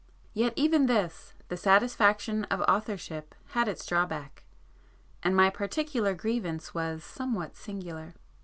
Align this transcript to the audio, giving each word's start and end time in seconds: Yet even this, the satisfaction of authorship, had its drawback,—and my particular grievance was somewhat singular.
Yet 0.33 0.53
even 0.55 0.87
this, 0.87 1.35
the 1.49 1.55
satisfaction 1.55 2.45
of 2.45 2.61
authorship, 2.61 3.35
had 3.49 3.67
its 3.67 3.85
drawback,—and 3.85 5.35
my 5.35 5.51
particular 5.51 6.15
grievance 6.15 6.73
was 6.73 7.03
somewhat 7.03 7.55
singular. 7.55 8.15